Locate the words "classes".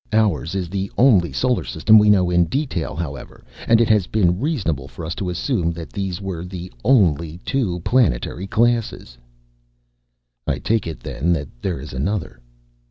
8.47-9.19